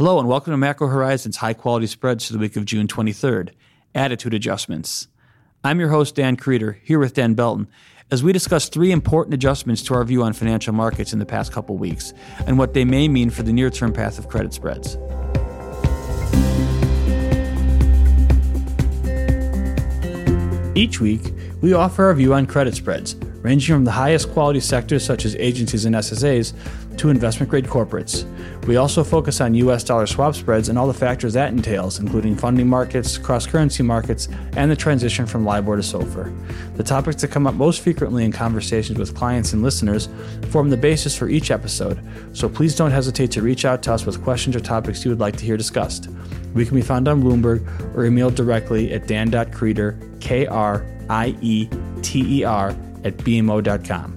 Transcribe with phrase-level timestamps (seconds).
[0.00, 3.50] Hello, and welcome to Macro Horizons High Quality Spreads for the week of June 23rd
[3.94, 5.08] Attitude Adjustments.
[5.62, 7.68] I'm your host, Dan Krieter, here with Dan Belton,
[8.10, 11.52] as we discuss three important adjustments to our view on financial markets in the past
[11.52, 12.14] couple weeks
[12.46, 14.96] and what they may mean for the near term path of credit spreads.
[20.74, 21.30] Each week,
[21.60, 25.34] we offer our view on credit spreads, ranging from the highest quality sectors such as
[25.36, 26.52] agencies and SSAs
[26.98, 28.26] to investment grade corporates.
[28.66, 32.36] We also focus on US dollar swap spreads and all the factors that entails, including
[32.36, 36.76] funding markets, cross currency markets, and the transition from LIBOR to SOFR.
[36.76, 40.08] The topics that come up most frequently in conversations with clients and listeners
[40.50, 41.98] form the basis for each episode,
[42.32, 45.20] so please don't hesitate to reach out to us with questions or topics you would
[45.20, 46.08] like to hear discussed.
[46.52, 51.68] We can be found on Bloomberg or emailed directly at dan.krieter, K R I E
[52.02, 54.16] T E R, at bmo.com.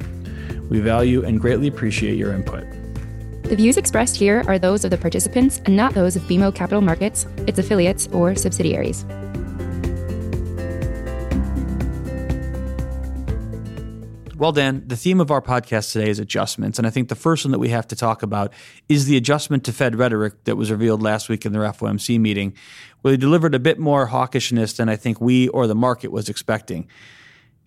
[0.70, 2.66] We value and greatly appreciate your input.
[3.44, 6.82] The views expressed here are those of the participants and not those of BMO Capital
[6.82, 9.06] Markets, its affiliates, or subsidiaries.
[14.44, 16.78] Well, Dan, the theme of our podcast today is adjustments.
[16.78, 18.52] And I think the first one that we have to talk about
[18.90, 22.54] is the adjustment to Fed rhetoric that was revealed last week in their FOMC meeting,
[23.02, 26.28] where they delivered a bit more hawkishness than I think we or the market was
[26.28, 26.90] expecting.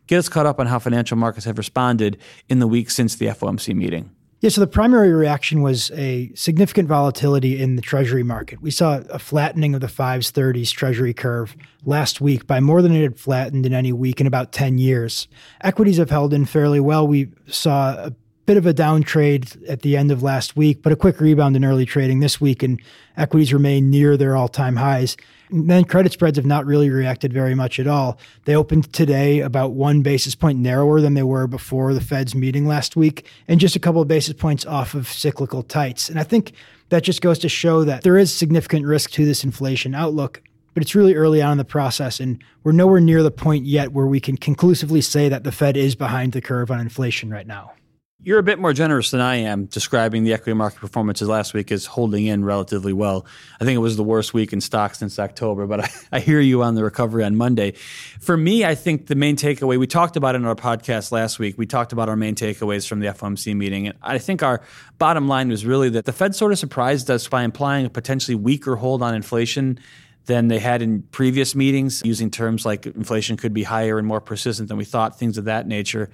[0.06, 2.18] Get us caught up on how financial markets have responded
[2.48, 4.10] in the week since the FOMC meeting.
[4.40, 8.60] Yeah, so the primary reaction was a significant volatility in the Treasury market.
[8.60, 12.94] We saw a flattening of the 5s, 30s Treasury curve last week by more than
[12.94, 15.26] it had flattened in any week in about 10 years.
[15.62, 17.08] Equities have held in fairly well.
[17.08, 18.12] We saw a
[18.44, 21.64] bit of a downtrade at the end of last week, but a quick rebound in
[21.64, 22.80] early trading this week, and
[23.16, 25.16] equities remain near their all time highs.
[25.50, 28.18] Then credit spreads have not really reacted very much at all.
[28.44, 32.66] They opened today about one basis point narrower than they were before the Fed's meeting
[32.66, 36.08] last week, and just a couple of basis points off of cyclical tights.
[36.08, 36.52] And I think
[36.88, 40.42] that just goes to show that there is significant risk to this inflation outlook.
[40.74, 43.92] But it's really early on in the process, and we're nowhere near the point yet
[43.92, 47.46] where we can conclusively say that the Fed is behind the curve on inflation right
[47.46, 47.72] now.
[48.22, 51.70] You're a bit more generous than I am describing the equity market performances last week
[51.70, 53.26] as holding in relatively well.
[53.60, 56.40] I think it was the worst week in stocks since October, but I, I, hear
[56.40, 57.72] you on the recovery on Monday.
[58.18, 61.58] For me, I think the main takeaway, we talked about in our podcast last week.
[61.58, 63.88] We talked about our main takeaways from the FOMC meeting.
[63.88, 64.62] And I think our
[64.96, 68.34] bottom line was really that the Fed sort of surprised us by implying a potentially
[68.34, 69.78] weaker hold on inflation
[70.26, 74.20] than they had in previous meetings, using terms like inflation could be higher and more
[74.20, 76.10] persistent than we thought, things of that nature.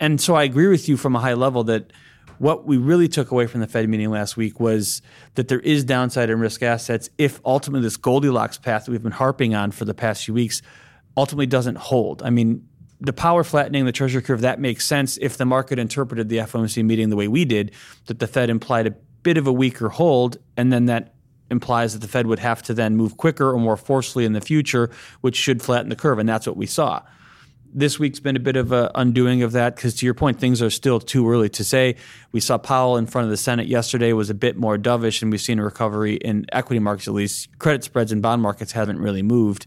[0.00, 1.92] And so I agree with you from a high level that
[2.38, 5.00] what we really took away from the Fed meeting last week was
[5.34, 9.12] that there is downside in risk assets if ultimately this Goldilocks path that we've been
[9.12, 10.60] harping on for the past few weeks
[11.16, 12.22] ultimately doesn't hold.
[12.22, 12.66] I mean,
[13.00, 16.84] the power flattening the treasury curve that makes sense if the market interpreted the FOMC
[16.84, 17.72] meeting the way we did
[18.06, 21.11] that the Fed implied a bit of a weaker hold and then that
[21.52, 24.40] implies that the Fed would have to then move quicker or more forcefully in the
[24.40, 24.90] future,
[25.20, 26.18] which should flatten the curve.
[26.18, 27.02] And that's what we saw.
[27.74, 30.60] This week's been a bit of an undoing of that because, to your point, things
[30.60, 31.96] are still too early to say.
[32.32, 35.30] We saw Powell in front of the Senate yesterday was a bit more dovish, and
[35.30, 37.56] we've seen a recovery in equity markets at least.
[37.58, 39.66] Credit spreads and bond markets haven't really moved.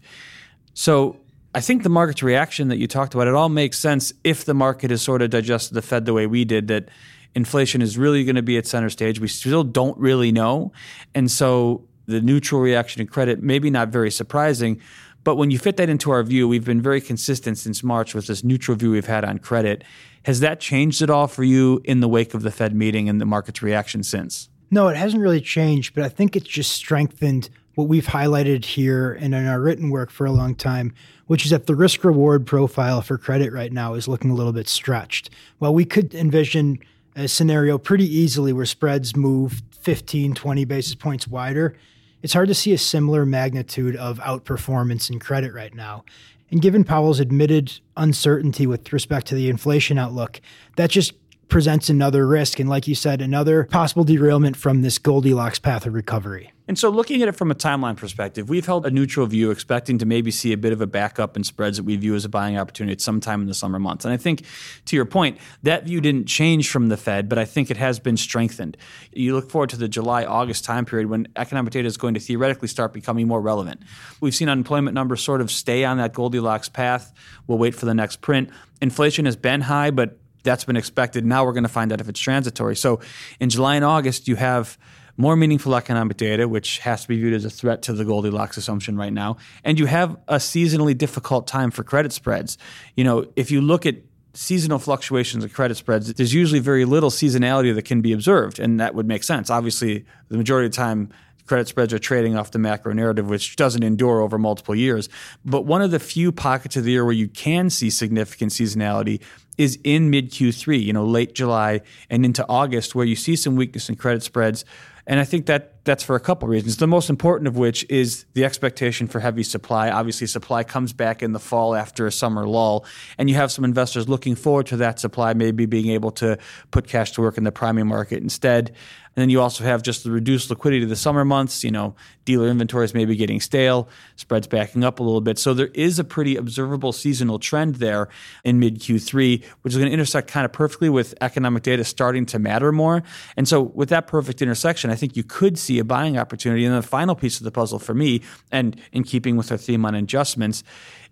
[0.74, 1.16] So
[1.52, 4.54] I think the market's reaction that you talked about, it all makes sense if the
[4.54, 6.90] market has sort of digested the Fed the way we did, that
[7.36, 9.20] inflation is really going to be at center stage.
[9.20, 10.72] We still don't really know.
[11.14, 14.80] And so the neutral reaction to credit, maybe not very surprising.
[15.22, 18.26] But when you fit that into our view, we've been very consistent since March with
[18.26, 19.84] this neutral view we've had on credit.
[20.24, 23.20] Has that changed at all for you in the wake of the Fed meeting and
[23.20, 24.48] the market's reaction since?
[24.70, 29.12] No, it hasn't really changed, but I think it's just strengthened what we've highlighted here
[29.12, 30.94] and in our written work for a long time,
[31.26, 34.52] which is that the risk reward profile for credit right now is looking a little
[34.52, 35.28] bit stretched.
[35.58, 36.78] While we could envision
[37.16, 41.74] a scenario pretty easily where spreads move 15, 20 basis points wider,
[42.22, 46.04] it's hard to see a similar magnitude of outperformance in credit right now.
[46.50, 50.40] And given Powell's admitted uncertainty with respect to the inflation outlook,
[50.76, 51.14] that just
[51.48, 52.60] presents another risk.
[52.60, 56.52] And like you said, another possible derailment from this Goldilocks path of recovery.
[56.68, 59.98] And so, looking at it from a timeline perspective, we've held a neutral view, expecting
[59.98, 62.28] to maybe see a bit of a backup in spreads that we view as a
[62.28, 64.04] buying opportunity at some time in the summer months.
[64.04, 64.42] And I think,
[64.86, 68.00] to your point, that view didn't change from the Fed, but I think it has
[68.00, 68.76] been strengthened.
[69.12, 72.20] You look forward to the July August time period when economic data is going to
[72.20, 73.80] theoretically start becoming more relevant.
[74.20, 77.12] We've seen unemployment numbers sort of stay on that Goldilocks path.
[77.46, 78.50] We'll wait for the next print.
[78.82, 81.24] Inflation has been high, but that's been expected.
[81.24, 82.74] Now we're going to find out if it's transitory.
[82.74, 83.00] So,
[83.38, 84.78] in July and August, you have
[85.16, 88.56] more meaningful economic data, which has to be viewed as a threat to the Goldilocks
[88.56, 89.36] assumption right now.
[89.64, 92.58] And you have a seasonally difficult time for credit spreads.
[92.96, 93.96] You know, if you look at
[94.34, 98.78] seasonal fluctuations of credit spreads, there's usually very little seasonality that can be observed, and
[98.78, 99.48] that would make sense.
[99.48, 101.10] Obviously, the majority of the time,
[101.46, 105.08] credit spreads are trading off the macro narrative, which doesn't endure over multiple years.
[105.44, 109.22] But one of the few pockets of the year where you can see significant seasonality
[109.56, 111.80] is in mid Q3, you know, late July
[112.10, 114.64] and into August, where you see some weakness in credit spreads.
[115.06, 116.78] And I think that that's for a couple reasons.
[116.78, 119.88] The most important of which is the expectation for heavy supply.
[119.88, 122.84] Obviously, supply comes back in the fall after a summer lull,
[123.16, 126.38] and you have some investors looking forward to that supply maybe being able to
[126.72, 128.74] put cash to work in the primary market instead.
[129.16, 131.64] And then you also have just the reduced liquidity of the summer months.
[131.64, 131.94] You know,
[132.26, 135.38] dealer inventories may be getting stale, spreads backing up a little bit.
[135.38, 138.08] So there is a pretty observable seasonal trend there
[138.44, 142.26] in mid Q3, which is going to intersect kind of perfectly with economic data starting
[142.26, 143.02] to matter more.
[143.38, 146.66] And so with that perfect intersection, I think you could see a buying opportunity.
[146.66, 148.20] And the final piece of the puzzle for me,
[148.52, 150.62] and in keeping with our theme on adjustments,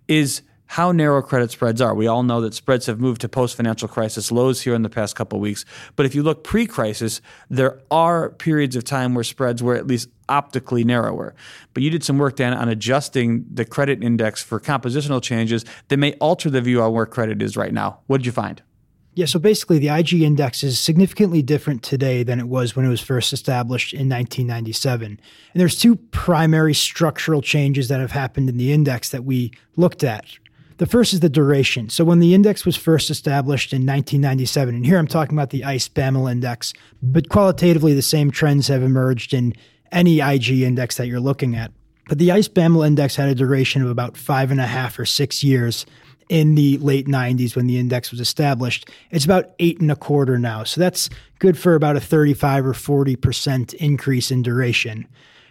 [0.08, 1.94] is– how narrow credit spreads are.
[1.94, 4.88] We all know that spreads have moved to post financial crisis lows here in the
[4.88, 5.64] past couple weeks.
[5.96, 7.20] But if you look pre crisis,
[7.50, 11.34] there are periods of time where spreads were at least optically narrower.
[11.74, 15.98] But you did some work, Dan, on adjusting the credit index for compositional changes that
[15.98, 18.00] may alter the view on where credit is right now.
[18.06, 18.62] What did you find?
[19.16, 22.88] Yeah, so basically, the IG index is significantly different today than it was when it
[22.88, 25.06] was first established in 1997.
[25.06, 25.20] And
[25.54, 30.24] there's two primary structural changes that have happened in the index that we looked at
[30.78, 31.88] the first is the duration.
[31.88, 35.64] So when the index was first established in 1997, and here I'm talking about the
[35.64, 36.72] ICE BAML index,
[37.02, 39.54] but qualitatively the same trends have emerged in
[39.92, 41.72] any IG index that you're looking at.
[42.08, 45.06] But the ICE BAML index had a duration of about five and a half or
[45.06, 45.86] six years
[46.28, 48.90] in the late 90s when the index was established.
[49.10, 50.64] It's about eight and a quarter now.
[50.64, 55.06] So that's good for about a 35 or 40% increase in duration.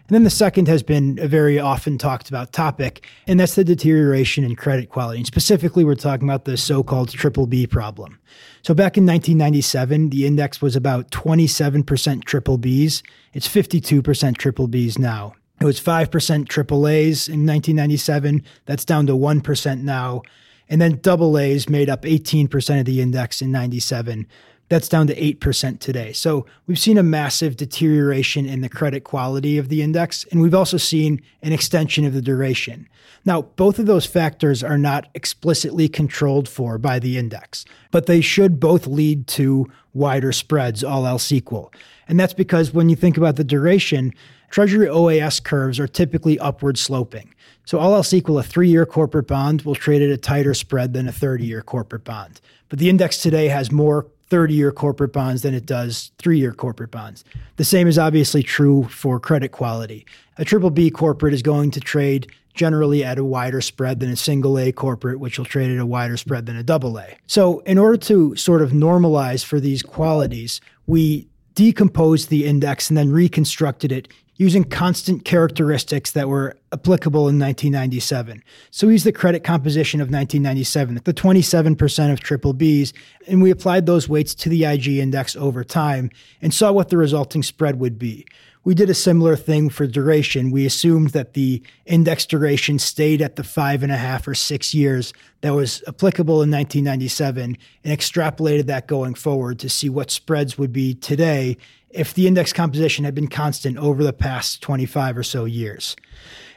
[0.07, 3.63] And then the second has been a very often talked about topic, and that's the
[3.63, 5.19] deterioration in credit quality.
[5.19, 8.19] And specifically, we're talking about the so called triple B problem.
[8.63, 13.01] So back in 1997, the index was about 27% triple Bs.
[13.33, 15.35] It's 52% triple Bs now.
[15.61, 18.43] It was 5% triple A's in 1997.
[18.65, 20.21] That's down to 1% now.
[20.67, 24.27] And then double A's made up 18% of the index in 97.
[24.73, 26.13] That's down to 8% today.
[26.13, 30.55] So we've seen a massive deterioration in the credit quality of the index, and we've
[30.55, 32.89] also seen an extension of the duration.
[33.23, 38.19] Now, both of those factors are not explicitly controlled for by the index, but they
[38.19, 41.71] should both lead to wider spreads, all else equal.
[42.07, 44.11] And that's because when you think about the duration,
[44.49, 47.35] Treasury OAS curves are typically upward sloping.
[47.65, 50.93] So, all else equal, a three year corporate bond will trade at a tighter spread
[50.93, 52.41] than a 30 year corporate bond.
[52.69, 56.53] But the index today has more 30 year corporate bonds than it does three year
[56.53, 57.23] corporate bonds.
[57.57, 60.07] The same is obviously true for credit quality.
[60.39, 64.15] A triple B corporate is going to trade generally at a wider spread than a
[64.15, 67.15] single A corporate, which will trade at a wider spread than a double A.
[67.27, 72.97] So, in order to sort of normalize for these qualities, we decomposed the index and
[72.97, 78.43] then reconstructed it using constant characteristics that were applicable in 1997.
[78.71, 82.93] So we used the credit composition of 1997, the 27% of triple Bs,
[83.27, 86.09] and we applied those weights to the IG index over time
[86.41, 88.25] and saw what the resulting spread would be.
[88.65, 90.49] We did a similar thing for duration.
[90.49, 94.73] We assumed that the index duration stayed at the five and a half or six
[94.73, 100.57] years that was applicable in 1997 and extrapolated that going forward to see what spreads
[100.57, 101.57] would be today
[101.93, 105.95] if the index composition had been constant over the past 25 or so years.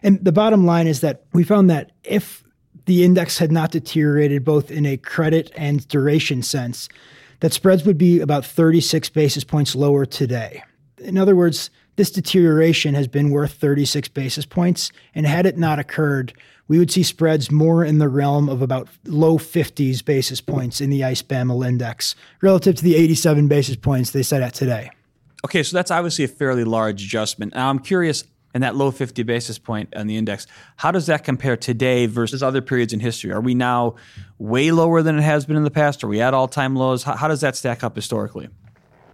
[0.02, 2.42] And the bottom line is that we found that if
[2.86, 6.88] the index had not deteriorated both in a credit and duration sense,
[7.40, 10.62] that spreads would be about 36 basis points lower today.
[10.98, 15.78] In other words, this deterioration has been worth 36 basis points, and had it not
[15.78, 16.34] occurred,
[16.68, 20.90] we would see spreads more in the realm of about low 50s basis points in
[20.90, 24.90] the ICE BAML index relative to the 87 basis points they set at today.
[25.46, 27.54] Okay, so that's obviously a fairly large adjustment.
[27.54, 31.22] Now I'm curious, in that low 50 basis point on the index, how does that
[31.22, 33.30] compare today versus other periods in history?
[33.30, 33.94] Are we now
[34.38, 36.02] way lower than it has been in the past?
[36.02, 37.04] Are we at all time lows?
[37.04, 38.48] How, how does that stack up historically?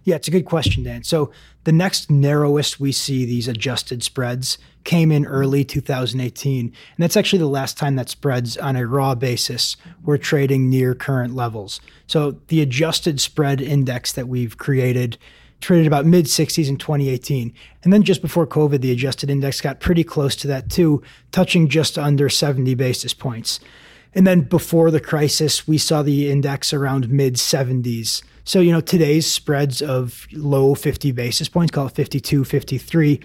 [0.05, 1.03] Yeah, it's a good question, Dan.
[1.03, 1.29] So
[1.65, 6.65] the next narrowest we see these adjusted spreads came in early 2018.
[6.65, 10.95] And that's actually the last time that spreads on a raw basis were trading near
[10.95, 11.79] current levels.
[12.07, 15.19] So the adjusted spread index that we've created
[15.63, 17.53] traded about mid 60s in 2018.
[17.83, 21.01] And then just before COVID, the adjusted index got pretty close to that too,
[21.31, 23.59] touching just under 70 basis points.
[24.13, 28.21] And then before the crisis, we saw the index around mid 70s.
[28.43, 33.21] So, you know, today's spreads of low 50 basis points, call it 52, 53,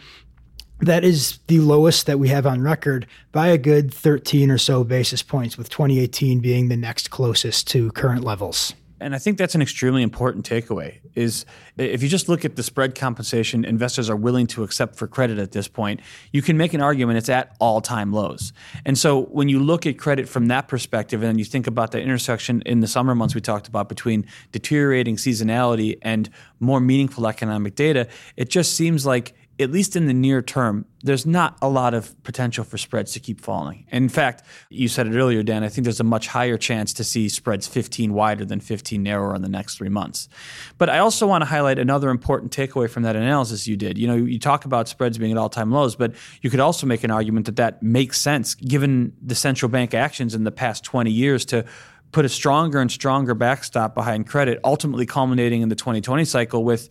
[0.81, 4.85] that is the lowest that we have on record by a good 13 or so
[4.85, 8.75] basis points, with 2018 being the next closest to current levels.
[9.01, 11.45] And I think that's an extremely important takeaway is
[11.77, 15.39] if you just look at the spread compensation investors are willing to accept for credit
[15.39, 16.01] at this point,
[16.33, 18.53] you can make an argument it's at all-time lows.
[18.85, 22.01] And so when you look at credit from that perspective and you think about the
[22.01, 26.29] intersection in the summer months we talked about between deteriorating seasonality and
[26.61, 31.27] more meaningful economic data, it just seems like at least in the near term, there's
[31.27, 33.87] not a lot of potential for spreads to keep falling.
[33.91, 37.05] In fact, you said it earlier, Dan, I think there's a much higher chance to
[37.05, 40.29] see spreads 15 wider than 15 narrower in the next three months.
[40.77, 43.99] But I also want to highlight another important takeaway from that analysis you did.
[43.99, 46.87] You know, you talk about spreads being at all time lows, but you could also
[46.87, 50.85] make an argument that that makes sense given the central bank actions in the past
[50.85, 51.65] 20 years to
[52.13, 56.89] put a stronger and stronger backstop behind credit, ultimately culminating in the 2020 cycle with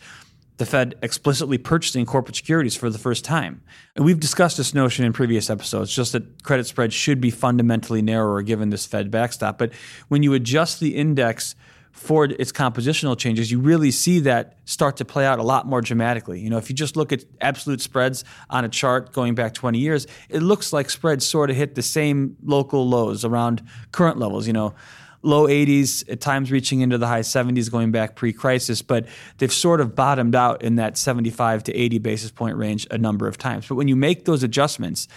[0.57, 3.61] the Fed explicitly purchasing corporate securities for the first time.
[3.95, 8.01] And we've discussed this notion in previous episodes, just that credit spreads should be fundamentally
[8.01, 9.57] narrower given this Fed backstop.
[9.57, 9.71] But
[10.07, 11.55] when you adjust the index
[11.91, 15.81] for its compositional changes, you really see that start to play out a lot more
[15.81, 16.39] dramatically.
[16.39, 19.79] You know, if you just look at absolute spreads on a chart going back 20
[19.79, 24.45] years, it looks like spreads sort of hit the same local lows around current levels.
[24.45, 24.75] You know,
[25.21, 29.07] low 80s, at times reaching into the high 70s going back pre crisis, but
[29.37, 33.27] they've sort of bottomed out in that 75 to 80 basis point range a number
[33.27, 33.67] of times.
[33.67, 35.07] But when you make those adjustments,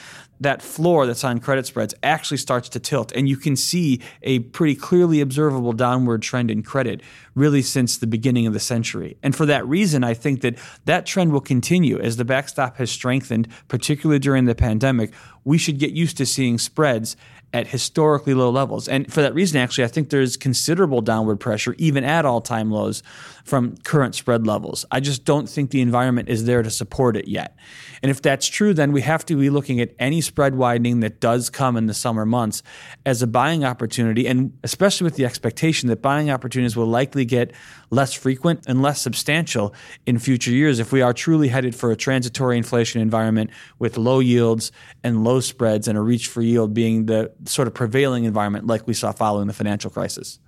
[0.41, 4.39] that floor that's on credit spreads actually starts to tilt, and you can see a
[4.39, 7.03] pretty clearly observable downward trend in credit
[7.35, 9.17] really since the beginning of the century.
[9.23, 12.91] And for that reason, I think that that trend will continue as the backstop has
[12.91, 15.13] strengthened, particularly during the pandemic.
[15.45, 17.17] We should get used to seeing spreads
[17.53, 18.89] at historically low levels.
[18.89, 22.71] And for that reason, actually, I think there's considerable downward pressure, even at all time
[22.71, 23.03] lows,
[23.45, 24.85] from current spread levels.
[24.91, 27.57] I just don't think the environment is there to support it yet.
[28.03, 31.21] And if that's true, then we have to be looking at any spread widening that
[31.21, 32.63] does come in the summer months
[33.05, 37.53] as a buying opportunity, and especially with the expectation that buying opportunities will likely get
[37.91, 39.75] less frequent and less substantial
[40.07, 44.21] in future years if we are truly headed for a transitory inflation environment with low
[44.21, 44.71] yields
[45.03, 48.87] and low spreads and a reach for yield being the sort of prevailing environment like
[48.87, 50.39] we saw following the financial crisis.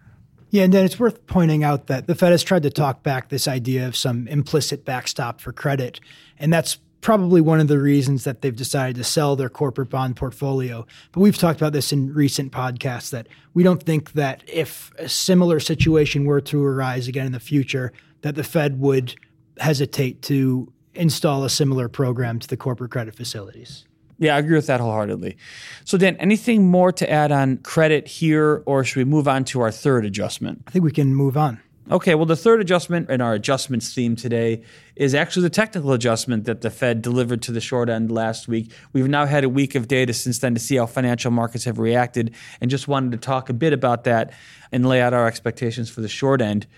[0.51, 3.31] Yeah, and then it's worth pointing out that the Fed has tried to talk back
[3.31, 5.99] this idea of some implicit backstop for credit.
[6.39, 10.17] And that's probably one of the reasons that they've decided to sell their corporate bond
[10.17, 10.87] portfolio.
[11.11, 15.09] But we've talked about this in recent podcasts that we don't think that if a
[15.09, 19.15] similar situation were to arise again in the future, that the Fed would
[19.59, 23.87] hesitate to install a similar program to the corporate credit facilities.
[24.23, 25.37] Yeah, I agree with that wholeheartedly.
[25.85, 29.61] So, Dan, anything more to add on credit here, or should we move on to
[29.63, 30.63] our third adjustment?
[30.69, 31.61] I think we can move on.
[31.91, 34.63] Okay, well, the third adjustment in our adjustments theme today
[34.95, 38.71] is actually the technical adjustment that the Fed delivered to the short end last week.
[38.93, 41.81] We've now had a week of data since then to see how financial markets have
[41.81, 44.33] reacted, and just wanted to talk a bit about that
[44.71, 46.69] and lay out our expectations for the short end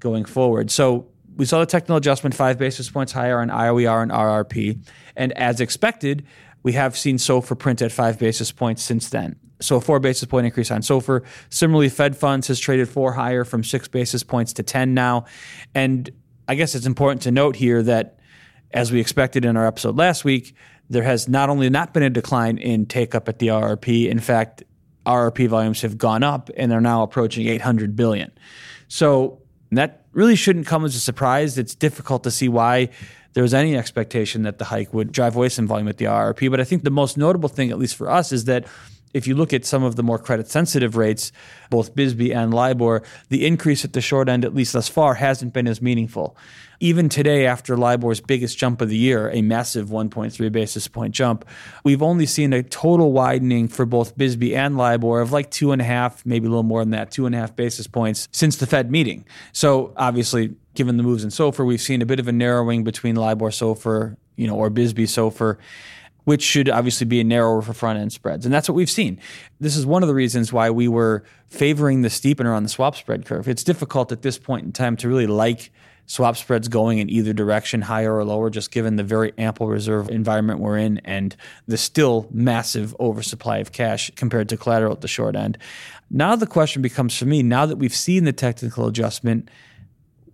[0.00, 0.70] going forward.
[0.70, 4.78] So, we saw the technical adjustment five basis points higher on IOER and RRP,
[5.16, 6.24] and as expected,
[6.64, 9.36] we have seen SOFR print at five basis points since then.
[9.60, 11.24] So a four basis point increase on SOFR.
[11.50, 15.26] Similarly, Fed funds has traded four higher from six basis points to 10 now.
[15.74, 16.10] And
[16.48, 18.18] I guess it's important to note here that,
[18.72, 20.56] as we expected in our episode last week,
[20.90, 24.18] there has not only not been a decline in take up at the RRP, in
[24.18, 24.64] fact,
[25.06, 28.32] RRP volumes have gone up and are now approaching 800 billion.
[28.88, 31.56] So that really shouldn't come as a surprise.
[31.58, 32.90] It's difficult to see why
[33.34, 36.50] there was any expectation that the hike would drive away some volume at the RRP.
[36.50, 38.66] But I think the most notable thing, at least for us, is that
[39.12, 41.30] if you look at some of the more credit sensitive rates,
[41.70, 45.52] both BSBY and LIBOR, the increase at the short end, at least thus far, hasn't
[45.52, 46.36] been as meaningful.
[46.80, 51.44] Even today, after LIBOR's biggest jump of the year, a massive 1.3 basis point jump,
[51.84, 55.80] we've only seen a total widening for both BSBY and LIBOR of like two and
[55.80, 58.56] a half, maybe a little more than that, two and a half basis points since
[58.56, 59.24] the Fed meeting.
[59.52, 63.16] So obviously, given the moves in SOFR, we've seen a bit of a narrowing between
[63.16, 65.58] LIBOR SOFR, you know, or BSBY SOFR
[66.24, 68.44] which should obviously be a narrower for front end spreads.
[68.44, 69.20] And that's what we've seen.
[69.60, 72.96] This is one of the reasons why we were favoring the steepener on the swap
[72.96, 73.48] spread curve.
[73.48, 75.70] It's difficult at this point in time to really like
[76.06, 80.10] swap spreads going in either direction, higher or lower, just given the very ample reserve
[80.10, 81.34] environment we're in and
[81.66, 85.56] the still massive oversupply of cash compared to collateral at the short end.
[86.10, 89.50] Now the question becomes for me, now that we've seen the technical adjustment,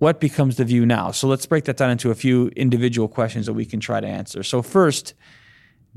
[0.01, 1.11] what becomes the view now?
[1.11, 4.07] So let's break that down into a few individual questions that we can try to
[4.07, 4.43] answer.
[4.43, 5.13] So first,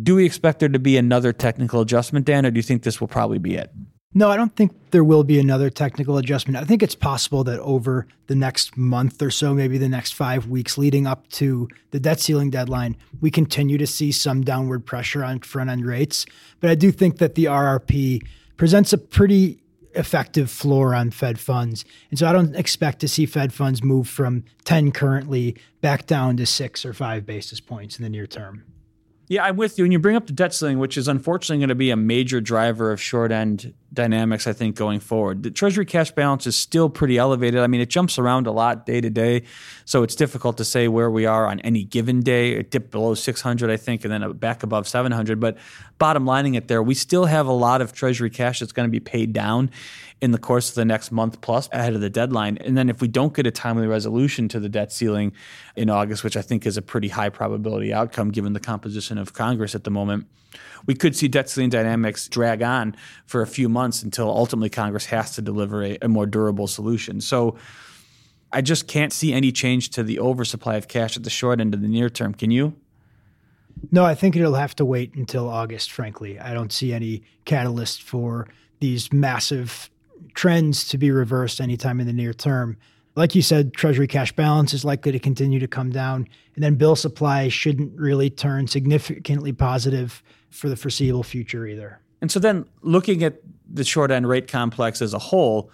[0.01, 2.99] do we expect there to be another technical adjustment, Dan, or do you think this
[2.99, 3.71] will probably be it?
[4.13, 6.57] No, I don't think there will be another technical adjustment.
[6.57, 10.47] I think it's possible that over the next month or so, maybe the next five
[10.47, 15.23] weeks leading up to the debt ceiling deadline, we continue to see some downward pressure
[15.23, 16.25] on front end rates.
[16.59, 18.21] But I do think that the RRP
[18.57, 19.62] presents a pretty
[19.95, 21.85] effective floor on Fed funds.
[22.09, 26.37] And so I don't expect to see Fed funds move from 10 currently back down
[26.37, 28.63] to six or five basis points in the near term.
[29.27, 29.83] Yeah, I'm with you.
[29.85, 32.41] And you bring up the debt ceiling, which is unfortunately going to be a major
[32.41, 35.43] driver of short end dynamics, I think, going forward.
[35.43, 37.61] The Treasury cash balance is still pretty elevated.
[37.61, 39.43] I mean, it jumps around a lot day to day.
[39.85, 42.53] So it's difficult to say where we are on any given day.
[42.53, 45.39] It dipped below 600, I think, and then back above 700.
[45.39, 45.57] But
[45.99, 48.91] bottom lining it there, we still have a lot of Treasury cash that's going to
[48.91, 49.69] be paid down
[50.21, 52.57] in the course of the next month plus ahead of the deadline.
[52.59, 55.33] And then if we don't get a timely resolution to the debt ceiling
[55.75, 59.33] in August, which I think is a pretty high probability outcome given the composition of
[59.33, 60.27] Congress at the moment,
[60.85, 62.95] we could see debt ceiling dynamics drag on
[63.25, 67.21] for a few months until ultimately Congress has to deliver a, a more durable solution.
[67.21, 67.55] So
[68.51, 71.73] I just can't see any change to the oversupply of cash at the short end
[71.73, 72.33] of the near term.
[72.33, 72.75] Can you?
[73.91, 76.39] No, I think it'll have to wait until August, frankly.
[76.39, 78.47] I don't see any catalyst for
[78.79, 79.89] these massive
[80.35, 82.77] trends to be reversed anytime in the near term.
[83.15, 86.75] Like you said, Treasury cash balance is likely to continue to come down, and then
[86.75, 91.99] bill supply shouldn't really turn significantly positive for the foreseeable future either.
[92.21, 95.71] And so then looking at the short end rate complex as a whole,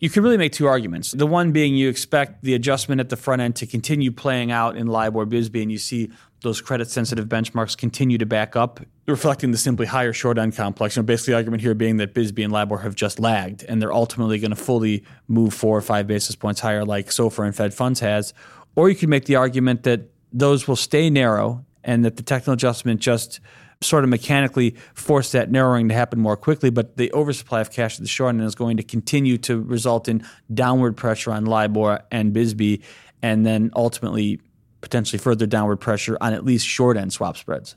[0.00, 1.12] you can really make two arguments.
[1.12, 4.76] The one being you expect the adjustment at the front end to continue playing out
[4.76, 9.52] in LIBOR BSBY, and you see those credit sensitive benchmarks continue to back up, reflecting
[9.52, 10.96] the simply higher short end complex.
[10.96, 13.80] You know, basically, the argument here being that BSBY and LIBOR have just lagged, and
[13.80, 17.54] they're ultimately going to fully move four or five basis points higher, like SOFR and
[17.54, 18.34] Fed funds has.
[18.74, 22.54] Or you could make the argument that those will stay narrow and that the technical
[22.54, 23.40] adjustment just
[23.80, 27.96] sort of mechanically forced that narrowing to happen more quickly, but the oversupply of cash
[27.96, 30.24] at the short end is going to continue to result in
[30.54, 32.82] downward pressure on LIBOR and BSBY,
[33.22, 34.40] and then ultimately
[34.80, 37.76] potentially further downward pressure on at least short end swap spreads.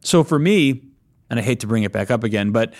[0.00, 0.82] So for me,
[1.30, 2.74] and I hate to bring it back up again, but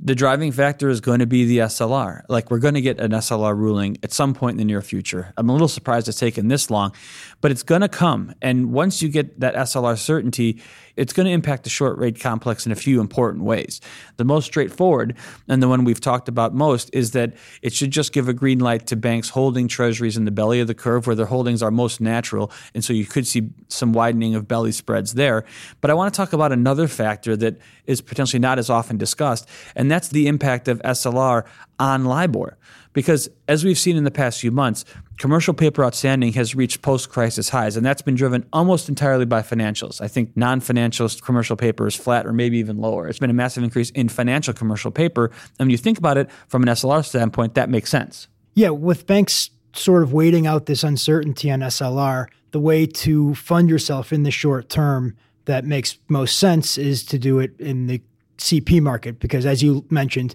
[0.00, 2.22] the driving factor is going to be the SLR.
[2.28, 5.32] Like we're going to get an SLR ruling at some point in the near future.
[5.36, 6.94] I'm a little surprised it's taken this long,
[7.40, 8.34] but it's going to come.
[8.42, 10.60] And once you get that SLR certainty,
[10.96, 13.80] it's going to impact the short rate complex in a few important ways.
[14.16, 15.16] The most straightforward,
[15.48, 18.58] and the one we've talked about most, is that it should just give a green
[18.58, 21.70] light to banks holding treasuries in the belly of the curve where their holdings are
[21.70, 22.50] most natural.
[22.74, 25.44] And so you could see some widening of belly spreads there.
[25.80, 29.48] But I want to talk about another factor that is potentially not as often discussed,
[29.74, 31.44] and that's the impact of SLR
[31.78, 32.56] on LIBOR.
[32.94, 34.86] Because as we've seen in the past few months,
[35.18, 39.42] commercial paper outstanding has reached post crisis highs, and that's been driven almost entirely by
[39.42, 40.00] financials.
[40.00, 43.06] I think non financial commercial paper is flat or maybe even lower.
[43.06, 45.26] It's been a massive increase in financial commercial paper.
[45.58, 48.28] And when you think about it from an SLR standpoint, that makes sense.
[48.54, 53.68] Yeah, with banks sort of waiting out this uncertainty on SLR, the way to fund
[53.68, 58.00] yourself in the short term that makes most sense is to do it in the
[58.38, 60.34] CP market because, as you mentioned,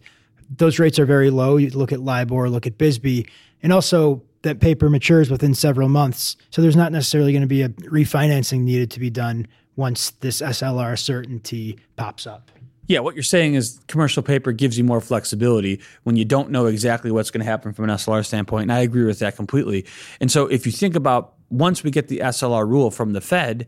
[0.50, 1.58] those rates are very low.
[1.58, 3.30] You look at LIBOR, look at BSBY,
[3.62, 6.38] and also that paper matures within several months.
[6.50, 10.42] So there's not necessarily going to be a refinancing needed to be done once this
[10.42, 12.52] SLR certainty pops up.
[12.88, 16.66] Yeah, what you're saying is commercial paper gives you more flexibility when you don't know
[16.66, 18.64] exactly what's going to happen from an SLR standpoint.
[18.64, 19.86] And I agree with that completely.
[20.20, 23.68] And so if you think about once we get the SLR rule from the Fed,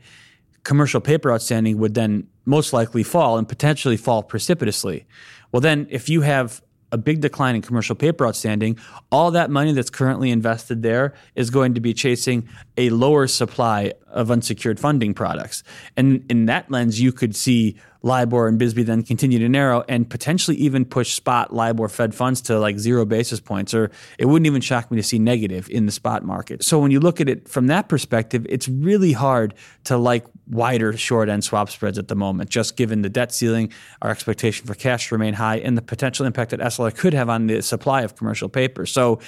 [0.63, 5.05] commercial paper outstanding would then most likely fall and potentially fall precipitously.
[5.51, 8.77] Well, then if you have a big decline in commercial paper outstanding,
[9.11, 13.93] all that money that's currently invested there is going to be chasing a lower supply
[14.11, 15.63] of unsecured funding products.
[15.97, 20.09] And in that lens, you could see LIBOR and BSBY then continue to narrow and
[20.09, 24.47] potentially even push spot LIBOR Fed funds to like zero basis points, or it wouldn't
[24.47, 26.63] even shock me to see negative in the spot market.
[26.63, 29.53] So when you look at it from that perspective, it's really hard
[29.85, 33.71] to like wider short end swap spreads at the moment, just given the debt ceiling,
[34.01, 37.29] our expectation for cash to remain high, and the potential impact that SLR could have
[37.29, 38.85] on the supply of commercial paper.
[38.85, 39.19] So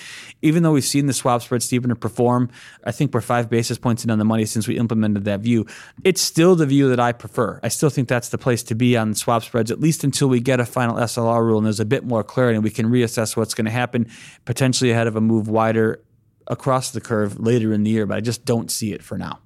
[0.42, 2.50] even though we've seen the swap spread steepener perform,
[2.84, 5.66] I think we're five basis points in on the money since we implemented that view.
[6.04, 7.60] It's still the view that I prefer.
[7.64, 10.40] I still think that's the place to be on swap spreads, at least until we
[10.40, 13.36] get a final SLR rule and there's a bit more clarity and we can reassess
[13.36, 14.10] what's going to happen,
[14.46, 16.04] potentially ahead of a move wider
[16.48, 18.06] across the curve later in the year.
[18.06, 19.40] But I just don't see it for now.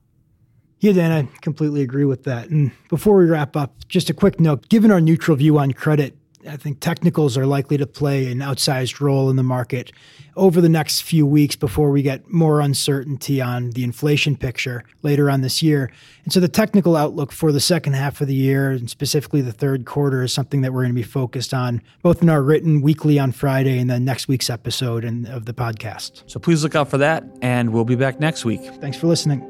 [0.79, 2.49] Yeah, Dan, I completely agree with that.
[2.49, 6.15] And before we wrap up, just a quick note given our neutral view on credit,
[6.47, 9.91] I think technicals are likely to play an outsized role in the market
[10.35, 15.29] over the next few weeks before we get more uncertainty on the inflation picture later
[15.29, 15.91] on this year.
[16.23, 19.51] And so the technical outlook for the second half of the year and specifically the
[19.51, 22.81] third quarter is something that we're going to be focused on both in our written
[22.81, 26.23] weekly on Friday and then next week's episode and of the podcast.
[26.27, 28.61] So please look out for that and we'll be back next week.
[28.79, 29.43] Thanks for listening.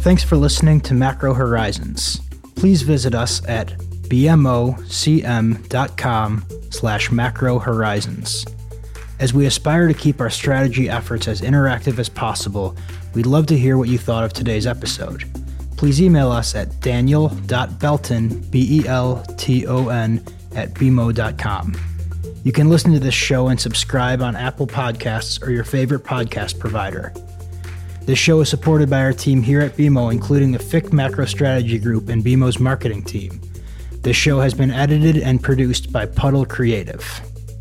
[0.00, 2.20] Thanks for listening to Macro Horizons.
[2.56, 3.68] please visit us at
[4.08, 4.76] bmocm.com
[6.70, 8.44] slash macro horizons.
[9.18, 12.76] As we aspire to keep our strategy efforts as interactive as possible,
[13.14, 15.24] we'd love to hear what you thought of today's episode.
[15.76, 21.76] Please email us at daniel.belton, B-E-L-T-O-N, at bmo.com.
[22.44, 26.58] You can listen to this show and subscribe on Apple Podcasts or your favorite podcast
[26.58, 27.14] provider.
[28.10, 31.78] This show is supported by our team here at BMO, including the FIC Macro Strategy
[31.78, 33.40] Group and BMO's marketing team.
[34.02, 37.04] This show has been edited and produced by Puddle Creative.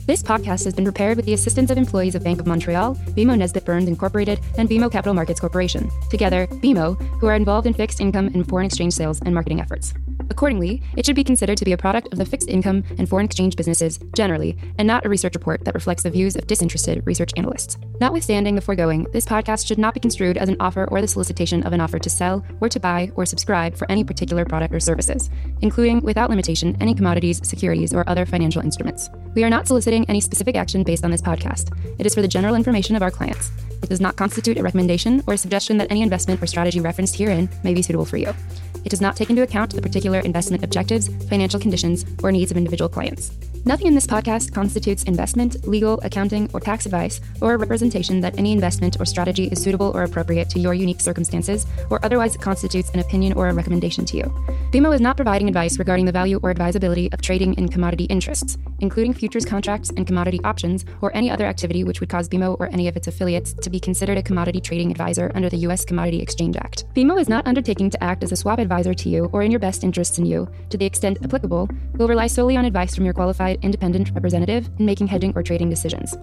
[0.08, 3.38] This podcast has been prepared with the assistance of employees of Bank of Montreal, BMO
[3.38, 5.88] Nesbitt Burns Incorporated, and BMO Capital Markets Corporation.
[6.10, 9.94] Together, BMO, who are involved in fixed income and foreign exchange sales and marketing efforts.
[10.30, 13.26] Accordingly, it should be considered to be a product of the fixed income and foreign
[13.26, 17.32] exchange businesses generally, and not a research report that reflects the views of disinterested research
[17.38, 17.78] analysts.
[18.00, 21.64] Notwithstanding the foregoing, this podcast should not be construed as an offer or the solicitation
[21.64, 24.80] of an offer to sell or to buy or subscribe for any particular product or
[24.80, 25.30] services,
[25.62, 29.10] including, without limitation, any commodities, securities, or other financial instruments.
[29.36, 31.76] We are not soliciting any specific action based on this podcast.
[32.00, 33.52] It is for the general information of our clients.
[33.82, 37.16] It does not constitute a recommendation or a suggestion that any investment or strategy referenced
[37.16, 38.34] herein may be suitable for you.
[38.86, 42.58] It does not take into account the particular investment objectives, financial conditions, or needs of
[42.58, 43.32] individual clients.
[43.66, 48.38] Nothing in this podcast constitutes investment, legal, accounting, or tax advice, or a representation that
[48.40, 52.90] any investment or strategy is suitable or appropriate to your unique circumstances, or otherwise constitutes
[52.92, 54.24] an opinion or a recommendation to you.
[54.72, 58.58] BMO is not providing advice regarding the value or advisability of trading in commodity interests,
[58.82, 62.68] including futures contracts and commodity options, or any other activity which would cause BMO or
[62.72, 65.86] any of its affiliates to be considered a commodity trading advisor under the U.S.
[65.86, 66.86] Commodity Exchange Act.
[66.96, 69.60] BMO is not undertaking to act as a swap advisor to you or in your
[69.60, 73.14] best interests in you, to the extent applicable, will rely solely on advice from your
[73.14, 76.16] qualified independent representative in making hedging or trading decisions.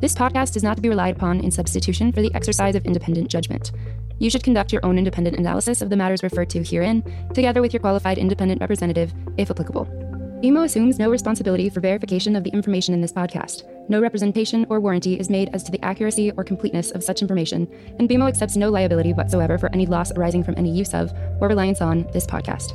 [0.00, 3.28] This podcast is not to be relied upon in substitution for the exercise of independent
[3.28, 3.72] judgment.
[4.18, 7.02] You should conduct your own independent analysis of the matters referred to herein,
[7.34, 9.99] together with your qualified independent representative, if applicable.
[10.40, 13.64] BMO assumes no responsibility for verification of the information in this podcast.
[13.90, 17.68] No representation or warranty is made as to the accuracy or completeness of such information,
[17.98, 21.48] and BMO accepts no liability whatsoever for any loss arising from any use of or
[21.48, 22.72] reliance on this podcast.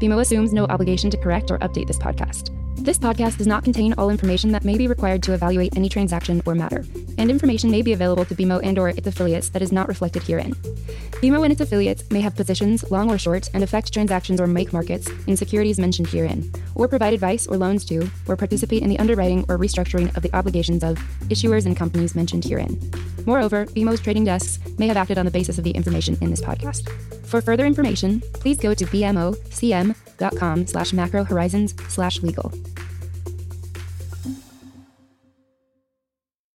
[0.00, 2.54] BMO assumes no obligation to correct or update this podcast.
[2.84, 6.40] This podcast does not contain all information that may be required to evaluate any transaction
[6.46, 6.84] or matter,
[7.18, 10.22] and information may be available to BMO and or its affiliates that is not reflected
[10.22, 10.54] herein.
[11.20, 14.72] BMO and its affiliates may have positions, long or short, and affect transactions or make
[14.72, 18.98] markets in securities mentioned herein, or provide advice or loans to, or participate in the
[18.98, 20.96] underwriting or restructuring of the obligations of
[21.28, 22.80] issuers and companies mentioned herein.
[23.26, 26.40] Moreover, BMO's trading desks may have acted on the basis of the information in this
[26.40, 26.88] podcast.
[27.26, 32.50] For further information, please go to bmocm.com slash macro horizons slash legal.